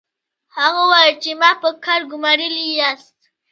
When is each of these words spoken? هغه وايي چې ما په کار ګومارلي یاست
هغه 0.57 0.81
وايي 0.91 1.13
چې 1.23 1.31
ما 1.41 1.51
په 1.61 1.69
کار 1.85 2.01
ګومارلي 2.11 2.67
یاست 2.79 3.17